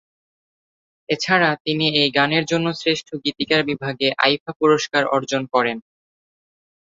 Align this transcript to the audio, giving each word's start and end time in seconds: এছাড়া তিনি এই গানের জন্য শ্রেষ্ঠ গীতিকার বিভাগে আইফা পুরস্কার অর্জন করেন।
এছাড়া 1.09 1.49
তিনি 1.65 1.85
এই 2.01 2.09
গানের 2.17 2.43
জন্য 2.51 2.67
শ্রেষ্ঠ 2.73 3.07
গীতিকার 3.23 3.61
বিভাগে 3.69 4.07
আইফা 4.25 4.51
পুরস্কার 4.59 5.03
অর্জন 5.15 5.41
করেন। 5.53 5.77